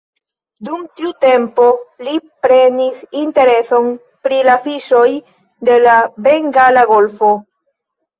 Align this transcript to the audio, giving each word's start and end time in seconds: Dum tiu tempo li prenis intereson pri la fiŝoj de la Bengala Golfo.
Dum 0.67 0.85
tiu 0.99 1.09
tempo 1.23 1.65
li 2.07 2.15
prenis 2.45 3.03
intereson 3.23 3.89
pri 4.29 4.39
la 4.47 4.55
fiŝoj 4.63 5.05
de 5.69 5.77
la 5.85 5.99
Bengala 6.29 6.87
Golfo. 6.95 7.31